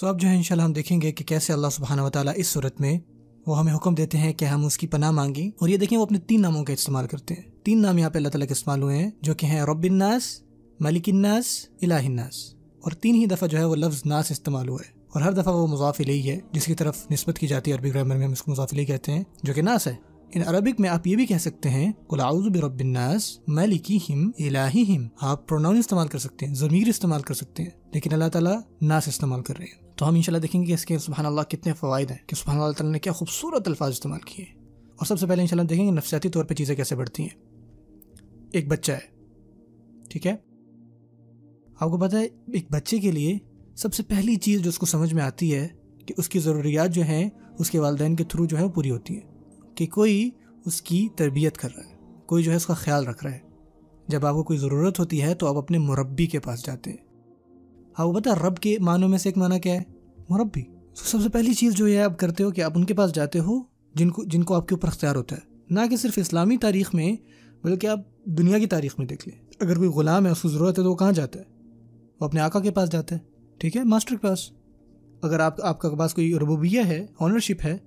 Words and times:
سو 0.00 0.06
اب 0.06 0.20
جو 0.20 0.28
ہے 0.28 0.36
انشاءاللہ 0.36 0.62
ہم 0.62 0.72
دیکھیں 0.72 1.00
گے 1.00 1.12
کہ 1.12 1.24
کیسے 1.24 1.52
اللہ 1.52 1.66
سبحانہ 1.72 2.00
و 2.00 2.10
تعالیٰ 2.10 2.32
اس 2.36 2.46
صورت 2.46 2.80
میں 2.80 2.98
وہ 3.46 3.58
ہمیں 3.58 3.74
حکم 3.74 3.94
دیتے 3.94 4.18
ہیں 4.18 4.32
کہ 4.32 4.44
ہم 4.44 4.66
اس 4.66 4.78
کی 4.78 4.86
پناہ 4.86 5.10
مانگیں 5.10 5.48
اور 5.48 5.68
یہ 5.68 5.76
دیکھیں 5.76 5.98
وہ 5.98 6.02
اپنے 6.02 6.18
تین 6.18 6.42
ناموں 6.42 6.64
کا 6.64 6.72
استعمال 6.72 7.06
کرتے 7.06 7.34
ہیں۔ 7.34 7.42
تین 7.62 7.82
نام 7.82 7.98
یہاں 7.98 8.10
پہ 8.10 8.18
اللہ 8.18 8.28
تعالیٰ 8.28 8.48
کے 8.48 8.52
استعمال 8.52 8.82
ہوئے 8.82 8.98
ہیں 8.98 9.10
جو 9.20 9.34
کہ 9.34 9.46
ہیں 9.46 9.62
رب 9.62 9.82
الناس، 9.82 10.42
ملک 10.80 11.02
الناس، 11.06 11.44
الہ 11.82 11.94
الناس۔ 11.94 12.54
اور 12.80 12.92
تین 12.92 13.14
ہی 13.14 13.26
دفعہ 13.26 13.48
جو 13.48 13.58
ہے 13.58 13.64
وہ 13.64 13.76
لفظ 13.76 14.02
ناس 14.06 14.30
استعمال 14.30 14.68
ہوا 14.68 14.78
ہے 14.88 15.00
اور 15.08 15.22
ہر 15.22 15.32
دفعہ 15.32 15.54
وہ 15.54 15.66
مضاف 15.66 16.00
علیہ 16.00 16.32
ہے، 16.32 16.38
جس 16.52 16.64
کی 16.64 16.74
طرف 16.74 17.10
نسبت 17.10 17.38
کی 17.38 17.46
جاتی 17.46 17.70
ہے 17.70 17.76
عربی 17.76 17.94
گرامر 17.94 18.16
میں 18.16 18.26
ہم 18.26 18.32
اس 18.32 18.42
کو 18.42 18.50
مضاف 18.50 18.68
علیہ 18.72 18.84
کہتے 18.84 19.12
ہیں، 19.12 19.22
جو 19.42 19.52
کہ 19.54 19.62
ناس 19.62 19.86
ہے۔ 19.86 19.94
ان 20.34 20.42
عربک 20.42 20.80
میں 20.80 20.88
آپ 20.88 21.06
یہ 21.06 21.16
بھی 21.16 21.26
کہہ 21.26 21.38
سکتے 21.38 21.70
ہیں 21.70 21.92
برب 22.48 22.80
الناس 22.80 23.38
ملکیہم 23.46 24.30
الہیہم 24.38 25.06
آپ 25.20 25.48
پروناؤن 25.48 25.76
استعمال 25.76 26.08
کر 26.08 26.18
سکتے 26.18 26.46
ہیں، 26.46 26.54
ضمیر 26.54 26.88
استعمال 26.88 27.22
کر 27.22 27.34
سکتے 27.34 27.62
ہیں، 27.62 27.70
لیکن 27.94 28.12
اللہ 28.12 28.28
تعالیٰ 28.28 28.58
ناس 28.82 29.08
استعمال 29.08 29.42
کر 29.42 29.56
رہے 29.58 29.66
ہیں۔ 29.66 29.96
تو 29.96 30.08
ہم 30.08 30.14
انشاءاللہ 30.14 30.42
دیکھیں 30.42 30.60
گے 30.60 30.66
کہ 30.66 30.72
اس 30.72 30.84
کے 30.84 30.98
سبحان 30.98 31.26
اللہ 31.26 31.40
کتنے 31.40 31.72
فوائد 31.72 32.10
ہیں، 32.10 32.18
کہ 32.26 32.36
سبحان 32.36 32.60
اللہ 32.60 32.72
تعالیٰ 32.72 32.92
نے 32.92 32.98
کیا 32.98 33.12
خوبصورت 33.12 33.68
الفاظ 33.68 33.90
استعمال 33.90 34.20
کیے۔ 34.20 34.44
ہیں 34.44 34.54
اور 34.88 35.06
سب 35.06 35.18
سے 35.18 35.26
پہلے 35.26 35.42
انشاءاللہ 35.42 35.68
دیکھیں 35.68 35.86
گے 35.86 35.90
نفسیاتی 35.90 36.28
طور 36.28 36.44
پہ 36.44 36.54
چیزیں 36.54 36.74
کیسے 36.76 36.96
بڑھتی 36.96 37.22
ہیں۔ 37.22 37.36
ایک 38.52 38.68
بچہ 38.68 38.92
ہے، 38.92 40.04
ٹھیک 40.10 40.26
ہے؟ 40.26 40.36
آپ 41.80 41.90
کو 41.90 41.98
پتہ 41.98 42.16
ہے، 42.16 42.24
ایک 42.52 42.66
بچے 42.70 42.98
کے 42.98 43.12
لیے 43.12 43.38
سب 43.76 43.94
سے 43.94 44.02
پہلی 44.02 44.36
چیز 44.36 44.62
جو 44.62 44.68
اس 44.68 44.78
کو 44.78 44.86
سمجھ 44.86 45.14
میں 45.14 45.22
آتی 45.22 45.54
ہے 45.54 45.68
کہ 46.06 46.14
اس 46.16 46.28
کی 46.28 46.38
ضروریات 46.38 46.94
جو 46.94 47.02
ہیں، 47.02 47.28
اس 47.58 47.70
کے 47.70 47.78
والدین 47.78 48.16
کے 48.16 48.24
تھرو 48.24 48.46
جو 48.46 48.58
ہے 48.58 48.64
وہ 48.64 48.68
پوری 48.68 48.90
ہوتی 48.90 49.14
ہیں۔ 49.14 49.37
کہ 49.78 49.86
کوئی 49.86 50.30
اس 50.66 50.82
کی 50.82 51.08
تربیت 51.16 51.56
کر 51.56 51.68
رہا 51.76 51.84
ہے، 51.84 51.94
کوئی 52.26 52.44
جو 52.44 52.50
ہے 52.50 52.56
اس 52.56 52.66
کا 52.66 52.74
خیال 52.74 53.06
رکھ 53.06 53.24
رہا 53.24 53.32
ہے۔ 53.32 53.38
جب 54.08 54.26
آپ 54.26 54.34
کو 54.34 54.42
کوئی 54.42 54.58
ضرورت 54.58 55.00
ہوتی 55.00 55.22
ہے 55.22 55.34
تو 55.34 55.46
آپ 55.46 55.56
اپنے 55.56 55.78
مربی 55.78 56.26
کے 56.26 56.40
پاس 56.40 56.66
جاتے 56.66 56.90
ہیں۔ 56.90 56.96
آپ 57.96 58.06
کو 58.06 58.12
پتہ 58.12 58.28
رب 58.28 58.56
کے 58.56 58.78
معنوں 58.80 59.08
میں 59.08 59.18
سے 59.18 59.28
ایک 59.28 59.38
معنی 59.38 59.60
کیا 59.60 59.74
ہے؟ 59.74 59.82
مربی۔ 60.28 60.62
سب 60.94 61.18
سے 61.22 61.28
پہلی 61.28 61.54
چیز 61.54 61.74
جو 61.74 61.86
ہے 61.86 62.02
آپ 62.02 62.18
کرتے 62.18 62.44
ہو 62.44 62.50
کہ 62.50 62.60
آپ 62.60 62.72
ان 62.74 62.84
کے 62.84 62.94
پاس 62.94 63.14
جاتے 63.14 63.38
ہو 63.38 63.60
جن 63.94 64.10
کو 64.10 64.24
جن 64.24 64.42
کو 64.42 64.54
آپ 64.54 64.68
کے 64.68 64.74
اوپر 64.74 64.88
اختیار 64.88 65.16
ہوتا 65.16 65.36
ہے۔ 65.36 65.56
نہ 65.70 65.80
کہ 65.90 65.96
صرف 65.96 66.12
اسلامی 66.16 66.56
تاریخ 66.56 66.94
میں، 66.94 67.12
بلکہ 67.64 67.86
آپ 67.86 68.00
دنیا 68.24 68.58
کی 68.58 68.66
تاریخ 68.66 68.98
میں 68.98 69.06
دیکھ 69.06 69.28
لیں۔ 69.28 69.38
اگر 69.60 69.76
کوئی 69.76 69.88
غلام 69.88 70.26
ہے، 70.26 70.30
اس 70.30 70.42
کو 70.42 70.48
ضرورت 70.48 70.78
ہے 70.78 70.84
تو 70.84 70.90
وہ 70.90 70.96
کہاں 70.96 71.12
جاتا 71.12 71.40
ہے؟ 71.40 71.44
وہ 72.20 72.24
اپنے 72.24 72.40
آقا 72.40 72.60
کے 72.60 72.70
پاس 72.70 72.92
جاتا 72.92 73.14
ہے۔ 73.14 73.20
ٹھیک 73.58 73.76
ہے، 73.76 73.84
ماسٹر 73.84 74.16
کے 74.16 74.26
پاس۔ 74.26 74.50
اگر 75.22 75.40
آپ 75.40 75.62
آپ 75.62 75.80
کا 75.80 75.88
پاس 75.88 76.14
کوئی 76.14 76.34
ربوبیہ 76.34 76.80
ہے 76.86 77.06
آنرشپ 77.20 77.64
ہے 77.64 77.78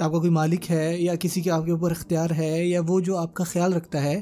آپ 0.00 0.12
کا 0.12 0.18
کوئی 0.18 0.30
مالک 0.30 0.70
ہے 0.70 0.96
یا 0.98 1.14
کسی 1.14 1.40
کے 1.40 1.50
آپ 1.50 1.64
کے 1.64 1.70
اوپر 1.70 1.90
اختیار 1.90 2.30
ہے 2.38 2.66
یا 2.66 2.80
وہ 2.86 3.00
جو 3.00 3.16
آپ 3.16 3.34
کا 3.34 3.44
خیال 3.44 3.72
رکھتا 3.72 4.02
ہے، 4.02 4.20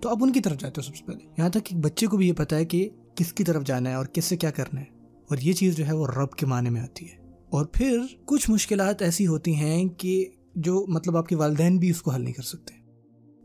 تو 0.00 0.08
آپ 0.08 0.16
ان 0.20 0.32
کی 0.32 0.40
طرف 0.40 0.58
جاتے 0.58 0.80
ہو 0.80 0.82
سب 0.82 0.96
سے 0.96 1.04
پہلے۔ 1.06 1.24
یہاں 1.38 1.48
تک 1.48 1.64
کہ 1.64 1.76
بچے 1.76 2.06
کو 2.06 2.16
بھی 2.16 2.28
یہ 2.28 2.32
پتہ 2.32 2.54
ہے 2.54 2.64
کہ 2.64 2.88
کس 3.14 3.32
کی 3.32 3.44
طرف 3.44 3.64
جانا 3.64 3.90
ہے 3.90 3.94
اور 3.94 4.06
کس 4.06 4.24
سے 4.24 4.36
کیا 4.36 4.50
کرنا 4.50 4.80
ہے۔ 4.80 4.86
اور 5.28 5.36
یہ 5.38 5.52
چیز 5.52 5.76
جو 5.76 5.86
ہے 5.86 5.92
وہ 5.92 6.06
رب 6.06 6.30
کے 6.30 6.46
معنی 6.46 6.70
میں 6.70 6.80
آتی 6.80 7.06
ہے۔ 7.06 7.16
اور 7.50 7.66
پھر 7.66 8.00
کچھ 8.24 8.50
مشکلات 8.50 9.02
ایسی 9.02 9.26
ہوتی 9.26 9.54
ہیں 9.54 9.84
کہ 9.84 10.24
جو 10.54 10.86
مطلب 10.88 11.16
آپ 11.16 11.28
کے 11.28 11.36
والدین 11.36 11.78
بھی 11.78 11.90
اس 11.90 12.02
کو 12.02 12.10
حل 12.10 12.22
نہیں 12.22 12.32
کر 12.32 12.42
سکتے۔ 12.42 12.74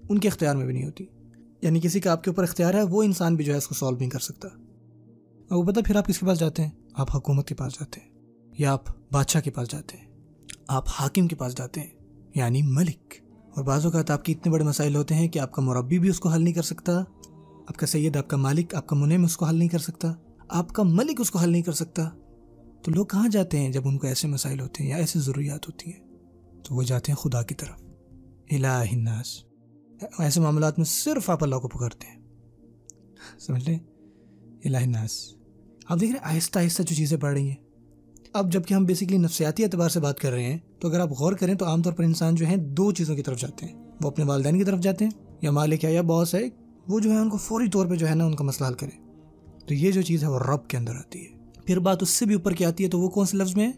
ان 0.09 0.17
کے 0.17 0.27
اختیار 0.27 0.55
میں 0.55 0.65
بھی 0.65 0.73
نہیں 0.73 0.85
ہوتی۔ 0.85 1.05
یعنی 1.61 1.79
کسی 1.79 1.99
کا 1.99 2.11
آپ 2.11 2.23
کے 2.23 2.29
اوپر 2.29 2.43
اختیار 2.43 2.73
ہے، 2.73 2.83
وہ 2.83 3.03
انسان 3.03 3.35
بھی 3.35 3.43
جو 3.43 3.53
ہے 3.53 3.57
اس 3.57 3.67
کو 3.67 3.73
سالو 3.73 3.97
نہیں 3.97 4.09
کر 4.09 4.19
سکتا۔ 4.19 4.47
اور 5.49 5.57
وہ 5.57 5.63
پتہ 5.63 5.79
پھر 5.85 5.95
آپ 5.95 6.05
کس 6.05 6.19
کے 6.19 6.25
پاس 6.25 6.39
جاتے 6.39 6.63
ہیں؟ 6.63 6.69
آپ 6.93 7.15
حکومت 7.15 7.47
کے 7.47 7.55
پاس 7.55 7.73
جاتے 7.73 8.01
ہیں 8.01 8.09
یا 8.59 8.73
آپ 8.73 8.83
بادشاہ 9.11 9.41
کے 9.41 9.51
پاس 9.51 9.71
جاتے 9.71 9.97
ہیں۔ 9.97 10.08
آپ 10.69 10.83
حاکم 10.87 11.27
کے 11.27 11.35
پاس 11.35 11.57
جاتے 11.57 11.81
ہیں 11.81 11.87
یعنی 12.35 12.61
ملک۔ 12.61 13.13
اور 13.55 13.63
بعض 13.63 13.85
اوقات 13.85 14.11
آپ 14.11 14.25
کے 14.25 14.33
اتنے 14.33 14.51
بڑے 14.51 14.63
مسائل 14.63 14.95
ہوتے 14.95 15.15
ہیں 15.15 15.27
کہ 15.27 15.39
آپ 15.39 15.51
کا 15.51 15.61
مربی 15.61 15.99
بھی 15.99 16.09
اس 16.09 16.19
کو 16.19 16.29
حل 16.29 16.43
نہیں 16.43 16.53
کر 16.53 16.61
سکتا۔ 16.61 16.99
آپ 17.67 17.77
کا 17.77 17.85
سید، 17.85 18.17
آپ 18.17 18.27
کا 18.27 18.37
مالک، 18.37 18.75
آپ 18.75 18.87
کا 18.87 18.95
منم 18.95 19.23
اس 19.23 19.37
کو 19.37 19.45
حل 19.45 19.55
نہیں 19.55 19.69
کر 19.69 19.79
سکتا۔ 19.79 20.13
آپ 20.49 20.69
کا 20.69 20.83
ملک 20.83 21.21
اس 21.21 21.31
کو 21.31 21.39
حل 21.39 21.49
نہیں 21.49 21.61
کر 21.61 21.71
سکتا۔ 21.71 22.09
تو 22.83 22.91
لوگ 22.91 23.05
کہاں 23.05 23.29
جاتے 23.29 23.59
ہیں 23.59 23.69
جب 23.69 23.87
ان 23.87 23.97
کو 23.97 24.07
ایسے 24.07 24.27
مسائل 24.27 24.59
ہوتے 24.59 24.83
ہیں 24.83 24.89
یا 24.89 24.97
ایسے 24.97 25.19
ضروریات 25.19 25.67
ہوتی 25.67 25.91
ہیں؟ 25.91 25.99
تو 26.63 26.75
وہ 26.75 26.83
جاتے 26.83 27.11
ہیں 27.11 27.17
خدا 27.17 27.43
کی 27.43 27.55
طرف۔ 27.55 27.81
الہ 28.51 28.67
الناس۔ 28.67 29.43
ایسے 30.19 30.41
معاملات 30.41 30.79
میں 30.79 30.85
صرف 30.85 31.29
آپ 31.29 31.43
اللہ 31.43 31.55
کو 31.55 31.67
پکڑتے 31.67 32.07
ہیں۔ 32.07 32.19
سمجھ 33.39 33.69
لیں؟ 33.69 33.79
الہ 34.65 34.77
الناس۔ 34.77 35.33
آپ 35.85 35.99
دیکھ 35.99 36.11
رہے 36.11 36.27
ہیں، 36.27 36.35
آہستہ 36.35 36.59
آہستہ 36.59 36.83
جو 36.83 36.95
چیزیں 36.95 37.17
پڑھ 37.17 37.33
رہی 37.33 37.49
ہیں۔ 37.49 37.68
اب 38.33 38.51
جبکہ 38.51 38.73
ہم 38.73 38.85
بیسکلی 38.85 39.17
نفسیاتی 39.17 39.63
اعتبار 39.63 39.89
سے 39.89 39.99
بات 39.99 40.19
کر 40.19 40.31
رہے 40.31 40.43
ہیں، 40.43 40.57
تو 40.79 40.87
اگر 40.87 40.99
آپ 40.99 41.09
غور 41.19 41.33
کریں 41.33 41.53
تو 41.53 41.65
عام 41.65 41.81
طور 41.81 41.93
پر 41.93 42.03
انسان 42.03 42.35
جو 42.35 42.45
ہیں 42.45 42.55
دو 42.55 42.91
چیزوں 42.91 43.15
کی 43.15 43.23
طرف 43.23 43.39
جاتے 43.39 43.65
ہیں۔ 43.65 43.73
وہ 44.01 44.07
اپنے 44.07 44.25
والدین 44.25 44.57
کی 44.57 44.63
طرف 44.63 44.79
جاتے 44.79 45.05
ہیں، 45.05 45.11
یا 45.41 45.51
مالک 45.51 45.85
ہے 45.85 45.93
یا 45.93 46.01
باس 46.01 46.35
ہے، 46.35 46.41
وہ 46.87 46.99
جو 46.99 47.11
ہے 47.11 47.17
ان 47.17 47.29
کو 47.29 47.37
فوری 47.37 47.69
طور 47.69 47.85
پہ 47.85 47.95
جو 47.95 48.09
ہے 48.09 48.15
نا 48.15 48.25
ان 48.25 48.35
کا 48.35 48.43
مسئلہ 48.43 48.67
حل 48.67 48.73
کرے 48.73 49.09
تو 49.67 49.73
یہ 49.73 49.91
جو 49.91 50.01
چیز 50.01 50.23
ہے 50.23 50.27
وہ 50.27 50.39
رب 50.39 50.67
کے 50.67 50.77
اندر 50.77 50.95
آتی 50.95 51.25
ہے۔ 51.25 51.61
پھر 51.65 51.79
بات 51.79 52.03
اس 52.03 52.09
سے 52.09 52.25
بھی 52.25 52.35
اوپر 52.35 52.51
کی 52.51 52.65
آتی 52.65 52.83
ہے 52.83 52.89
تو 52.89 52.99
وہ 52.99 53.09
کون 53.09 53.25
سے 53.25 53.37
لفظ 53.37 53.55
میں 53.55 53.67
ہے؟ 53.67 53.71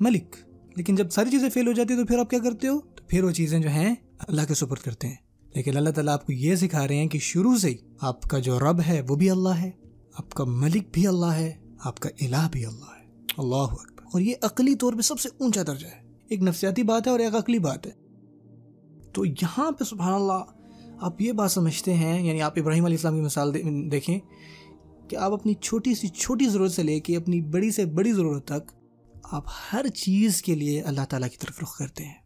ملک۔ 0.00 0.36
لیکن 0.76 0.94
جب 0.94 1.10
ساری 1.10 1.30
چیزیں 1.30 1.50
فیل 1.50 1.66
ہو 1.66 1.72
جاتی 1.72 1.94
ہیں 1.94 2.00
تو 2.00 2.06
پھر 2.06 2.18
آپ 2.18 2.30
کیا 2.30 2.38
کرتے 2.38 2.68
ہو؟ 2.68 2.80
تو 2.80 3.04
پھر 3.08 3.24
وہ 3.24 3.30
چیزیں 3.30 3.58
جو 3.58 3.68
ہیں 3.68 3.94
اللہ 4.18 4.40
کے 4.48 4.54
سپرد 4.54 4.78
کرتے 4.78 5.08
ہیں۔ 5.08 5.14
لیکن 5.54 5.76
اللہ 5.76 5.90
تعالیٰ 5.90 6.12
آپ 6.12 6.26
کو 6.26 6.32
یہ 6.32 6.56
سکھا 6.56 6.88
رہے 6.88 6.96
ہیں 6.96 7.08
کہ 7.08 7.18
شروع 7.18 7.56
سے 7.56 7.70
ہی 7.70 7.76
آپ 8.00 8.22
کا 8.22 8.38
جو 8.38 8.58
رب 8.58 8.80
ہے 8.86 9.02
وہ 9.08 9.16
بھی 9.16 9.30
اللہ 9.30 9.48
ہے، 9.48 9.70
آپ 10.14 10.30
کا 10.30 10.44
ملک 10.44 10.82
بھی 10.92 11.06
اللہ 11.06 11.26
ہے، 11.26 11.52
آپ 11.78 12.00
کا 12.00 12.08
الہ 12.20 12.48
بھی 12.52 12.66
اللہ 12.66 12.84
ہے۔ 12.84 13.01
اللہ 13.38 13.56
اکبر۔ 13.56 14.02
اور 14.02 14.20
یہ 14.20 14.34
عقلی 14.42 14.74
طور 14.74 14.92
پہ 14.92 15.00
سب 15.00 15.20
سے 15.20 15.28
اونچا 15.38 15.62
درجہ 15.66 15.86
ہے۔ 15.86 16.02
ایک 16.28 16.42
نفسیاتی 16.42 16.82
بات 16.82 17.06
ہے 17.06 17.12
اور 17.12 17.20
ایک 17.20 17.36
عقلی 17.36 17.58
بات 17.58 17.86
ہے۔ 17.86 17.92
تو 19.12 19.24
یہاں 19.24 19.70
پہ 19.70 19.84
سبحان 19.84 20.14
اللہ 20.14 20.44
آپ 21.00 21.20
یہ 21.22 21.32
بات 21.32 21.52
سمجھتے 21.52 21.94
ہیں 21.94 22.22
یعنی 22.22 22.42
آپ 22.42 22.52
ابراہیم 22.56 22.84
علیہ 22.84 22.96
السلام 22.96 23.14
کی 23.14 23.20
مثال 23.20 23.54
دیکھیں 23.92 24.18
کہ 25.08 25.16
آپ 25.16 25.32
اپنی 25.32 25.54
چھوٹی 25.54 25.94
سی 25.94 26.08
چھوٹی 26.08 26.48
ضرورت 26.48 26.72
سے 26.72 26.82
لے 26.82 27.00
کے 27.00 27.16
اپنی 27.16 27.40
بڑی 27.40 27.70
سے 27.70 27.84
بڑی 27.84 28.12
ضرورت 28.12 28.44
تک 28.44 28.72
آپ 29.24 29.44
ہر 29.72 29.86
چیز 29.88 30.42
کے 30.42 30.54
لیے 30.54 30.80
اللہ 30.80 31.00
تعالیٰ 31.08 31.28
کی 31.28 31.36
طرف 31.36 31.58
رخ 31.62 31.78
کرتے 31.78 32.04
ہیں۔ 32.04 32.21